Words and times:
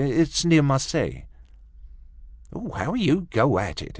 —It's 0.03 0.43
near 0.43 0.63
Marseilles." 0.63 1.25
"How 2.75 2.95
you 2.95 3.27
go 3.29 3.59
at 3.59 3.83
it!" 3.83 3.89